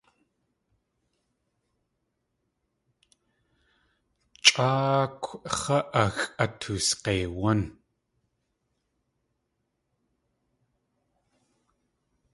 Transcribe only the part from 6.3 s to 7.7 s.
atoosg̲eiwún.